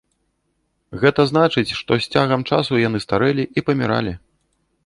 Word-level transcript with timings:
Гэта 1.03 1.25
значыць, 1.33 1.75
што 1.81 1.91
з 2.05 2.17
цягам 2.17 2.41
часу 2.55 2.81
яны 2.87 3.05
старэлі 3.07 3.43
і 3.57 3.69
паміралі. 3.69 4.17